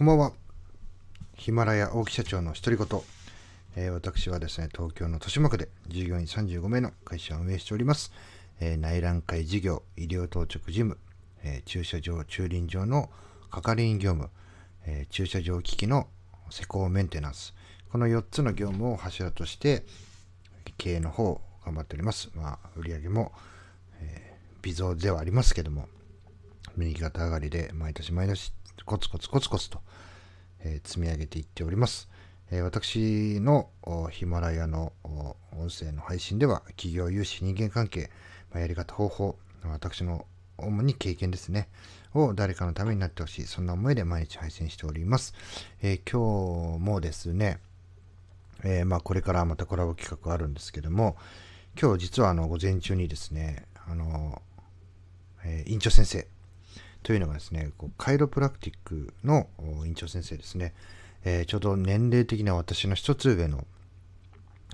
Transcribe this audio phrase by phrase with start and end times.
[0.00, 0.32] こんばんは。
[1.34, 3.00] ヒマラヤ大木社長の独り言。
[3.76, 8.10] えー、私はですね、東京の豊島区で従業員35名の会社を運営しております。
[8.60, 10.96] えー、内覧会事業、医療当直事務、
[11.44, 13.10] えー、駐車場、駐輪場の
[13.50, 14.30] 係員業務、
[14.86, 16.08] え駐車場機器の
[16.48, 17.52] 施工メンテナンス。
[17.92, 19.84] この4つの業務を柱として、
[20.78, 22.30] 経営の方を、頑張っております。
[22.34, 23.32] まあ、売上も、
[24.00, 25.90] え微増ではありますけども、
[26.76, 28.54] 右肩上がりで毎年毎年
[28.84, 29.80] コツコツコツコツと、
[30.60, 32.08] えー、積み上げていっております。
[32.52, 33.70] え、私の
[34.10, 38.10] ヒマラヤの音声の配信では企業融資人間関係、
[38.52, 40.26] ま、やり方方法私の
[40.58, 41.68] 主に経験ですね
[42.14, 45.34] を誰かのためになってほしいそんな思いで毎日配信しております、
[45.82, 47.60] えー、今日もですね、
[48.64, 51.16] えー、まあこれからまたコラボ企画あるんですけども
[51.80, 54.42] 今日実はあの午前中にですねあの、
[55.44, 56.26] えー、院長先生
[57.02, 59.48] というのがですね、こうカイロプラクティックの
[59.86, 60.74] 院長先生ですね、
[61.24, 63.66] えー、ちょうど年齢的には私の一つ上の、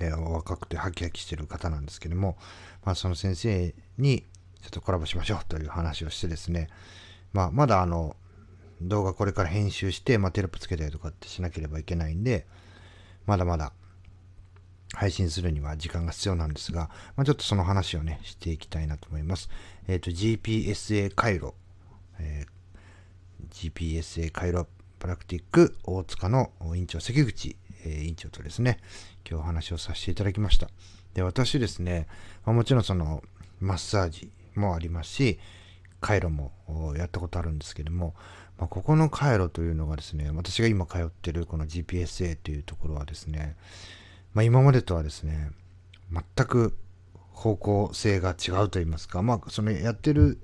[0.00, 2.36] えー、若くてハキハキしてる方なんですけども、
[2.84, 4.24] まあ、その先生に
[4.62, 6.68] ちょっとコラボしましょうという話をしてですね、
[7.32, 8.16] まあ、まだあの
[8.80, 12.46] 動画これから編集して、まあ、テロップつけたりとかってしなければいけないんで、
[13.26, 13.72] まだまだ
[14.94, 19.50] 配信するには時間が必要なんですが、まあ、ちょっとその話をね、していきたいなと思います。
[19.86, 21.52] えっ、ー、と、GPSA 回路
[22.18, 24.66] えー、GPSA カイロ
[24.98, 28.78] プラクティック大塚の院長関口、え、院長とですね、
[29.28, 30.68] 今日お話をさせていただきました。
[31.14, 32.06] で、私ですね、
[32.44, 33.22] まあ、もちろんその
[33.60, 35.38] マッサージもありますし、
[36.00, 36.52] 回路も
[36.96, 38.14] やったことあるんですけども、
[38.58, 43.56] まあ、ここの回路というのがですね、私が今通ってるこの GPSA というところはですね、
[44.34, 45.50] まあ、今までとはですね、
[46.12, 46.76] 全く
[47.32, 50.40] 方向性が違うと言いますか、まあ、そのやってる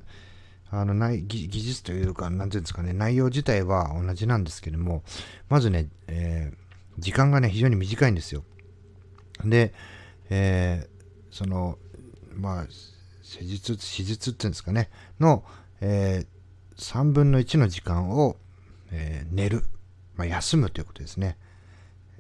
[0.81, 5.03] あの内技術というか、なんていうんですかね、内容自体は同じなんですけども、
[5.49, 8.45] まずね、えー、時間がね、非常に短いんですよ。
[9.45, 9.73] で、
[10.31, 11.79] えー、その、
[12.35, 12.67] まあ、
[13.23, 14.91] 施術、手術っていうんですかね、
[15.21, 15.45] の、
[15.81, 18.37] えー、3分の1の時間を、
[18.91, 19.65] えー、寝る、
[20.17, 21.37] まあ、休むということですね。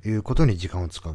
[0.05, 1.15] いうことに時間を使う。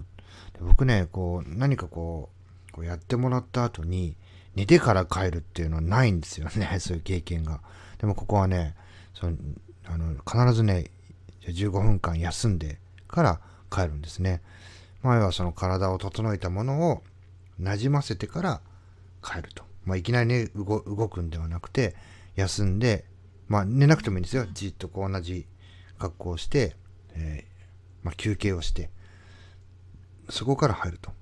[0.54, 2.30] で僕ね、こう、何かこ
[2.70, 4.16] う、こうやってもらった後に、
[4.60, 7.62] 寝てから帰るっていうのはないんですよね、 そういう経験が。
[7.98, 8.76] でもここはね、
[9.14, 9.38] その
[9.86, 10.92] あの必ずね、
[11.44, 12.78] 15分間休んで
[13.08, 14.42] から帰るんですね。
[15.02, 17.04] 前はその体を整えたものを
[17.58, 18.62] なじませてから
[19.24, 19.64] 帰ると。
[19.86, 21.96] まあ、いきなりね動、動くんではなくて、
[22.36, 23.06] 休んで、
[23.48, 24.46] まあ、寝なくてもいいんですよ。
[24.52, 25.48] じっとこう同じ
[25.98, 26.76] 格好をして、
[27.14, 28.90] えー、まあ、休憩をして、
[30.30, 31.14] そこから入ると。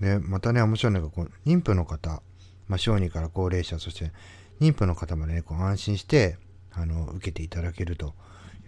[0.00, 2.22] で、またね、面白いのが、こう、妊婦の方、
[2.68, 4.12] まあ、小児から高齢者、そして
[4.60, 6.38] 妊婦の方までね、こう安心して、
[6.72, 8.14] あの、受けていただけると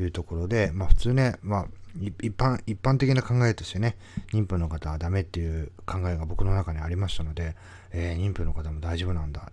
[0.00, 1.66] いうところで、まあ、普通ね、まあ、
[2.00, 3.96] 一般、一般的な考えとしてね、
[4.32, 7.56] 妊婦の方はダメっていう考えが僕の中にありましたので、
[7.92, 9.50] えー、妊婦の方も大丈夫なんだ。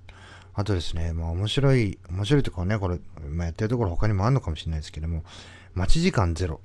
[0.53, 2.99] あとですね、まあ面白い、面白いところね、これ、
[3.29, 5.23] まあ、やってるところ他にもあるのかもしれないですけども、
[5.73, 6.61] 待ち時間ゼロ。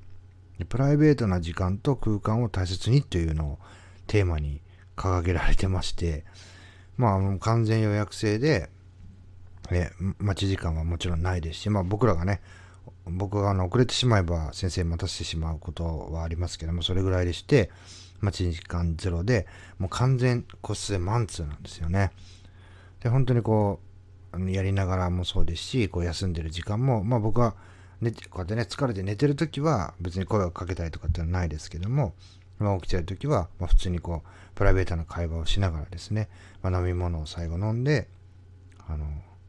[0.69, 3.59] プライベートな時間と空間を大切にというのを
[4.07, 4.61] テーマに
[4.95, 6.25] 掲げられてまして、
[6.97, 8.69] まあ、完全予約制で、
[9.71, 12.41] え待ち時間はもちろんないですし、まあ、僕らがね、
[13.05, 17.71] 僕が遅れてしまえば先生待たせてしまうことはありますけども、それぐらいでして、
[18.19, 19.47] 待ち時間ゼロで、
[19.79, 22.11] もう完全個室でマンツーなんですよね。
[23.01, 23.79] で、本当にこ
[24.33, 27.55] う、やりながらもそうですし、こう休んでる時間も、まあ僕は、
[27.99, 32.13] ね、こうやってね、疲れて寝てるときは別に声をかけたりとかってのはないですけども、
[32.61, 36.29] まあ、起きてる時は、まあ、普通にこう、プライベートな会話をしながらですね、
[36.61, 38.07] まあ、飲み物を最後飲んで、
[38.87, 39.05] あの、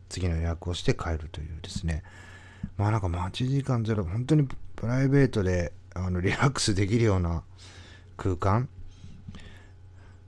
[0.09, 2.03] 次の予約をして帰るというですね、
[2.77, 4.47] まあなんか待ち時間ゼロ、本当に
[4.77, 7.43] プライベートであのリラックスできるような
[8.17, 8.69] 空間。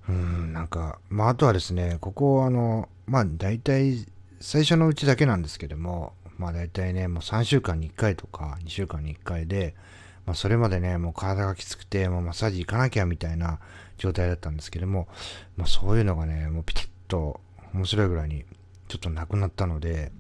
[0.09, 4.07] うん、なんか、まああとはですね、ここあの、まあ大体
[4.41, 9.75] 最初のうちだけなんですけども、まあ大体ね、もう3週間に1回とか2週間に1回で、
[10.27, 13.61] まあ、それまでね、もう体がきつくて、もうマッサージ行かなきゃみたいな
[13.99, 15.09] 状態だったんですけども、
[15.57, 17.41] まあ、そういうのがね、もうピタッと
[17.75, 18.45] 面白いぐらいに
[18.89, 20.13] ちょっとなくなったので、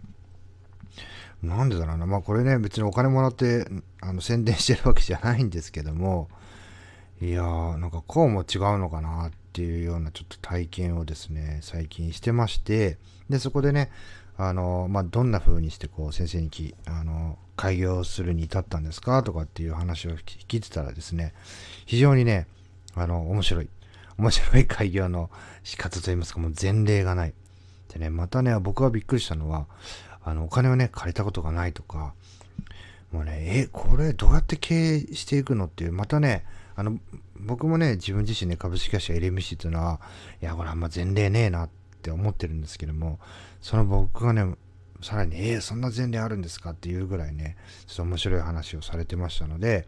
[1.43, 2.07] なんでだろうな。
[2.07, 3.67] まあこれね、別にお金もらって
[4.01, 6.29] あの宣伝してるわけじゃないんですけども、
[7.21, 12.99] いやー、なんかこうも違うのかなっていうようなちょっと体験をですね、最近してまして、
[13.31, 13.91] で、そこでね、
[14.37, 19.23] あの、まあ、どんな風にしてこう先生にき、あの、開業するに至ったんですか？
[19.23, 21.33] とかっていう話を聞いてたらですね、
[21.87, 22.49] 非常にね、
[22.95, 23.69] あの、面白い。
[24.19, 25.31] 面白い開業の
[25.63, 27.35] 仕方といいますか、もう前例がない。
[27.93, 29.67] でね、またね、僕がびっくりしたのは、
[30.25, 32.15] あの、お金をね、借りたことがないとか、
[33.13, 36.99] もうね、え、これどうやって経営していくのっていう、またね、あの、
[37.39, 40.01] 僕もね、自分自身ね、株式会社 LMC っていうのは、
[40.41, 41.71] いや、これあんま前例ねえなっ
[42.03, 43.19] て思ってるんですけども、
[43.61, 44.55] その僕がね、
[45.03, 49.87] さらに、えー、そんな前例あるんですかっていうぐらいね、ちょっと面白い話をされてましたので、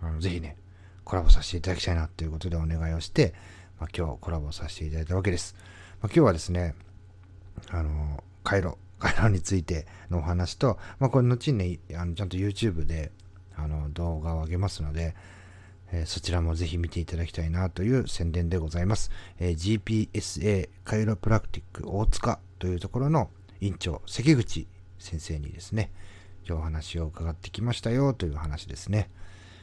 [0.00, 0.56] あのぜひね、
[1.04, 3.34] コラボさせていただきたいなということでお願いをして、
[3.78, 5.54] まあ、今日コラボさせていただいたわけです。
[6.00, 6.74] まあ、今日はですね、
[7.70, 13.10] あの、回路、回路についてのお話と、まあ、これ後にね、あのちゃんと YouTube で
[13.56, 15.14] あの動画を上げますので、
[15.92, 19.10] え、そちらもぜひ見ていただきたいなという宣伝でございます。
[19.38, 24.66] え、GPSA カイロプラクティック大塚というところの院長、関口
[24.98, 25.90] 先生にですね、
[26.46, 29.10] 今日お話を伺ってきましたよという話ですね。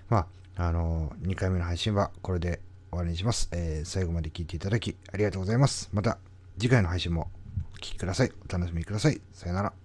[0.09, 3.49] まあ、あのー、2回目の配信はこれで終わりにします。
[3.51, 5.89] え最後まで聞いていただきありがとうございます。
[5.93, 6.17] また
[6.57, 7.29] 次回の配信も
[7.73, 8.31] お聴きください。
[8.49, 9.21] お楽しみください。
[9.33, 9.76] さよなら。